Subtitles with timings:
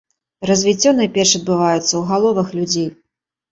[0.49, 2.91] Развіццё найперш адбываецца ў галовах людзей.